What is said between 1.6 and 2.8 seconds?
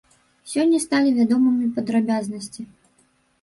падрабязнасці.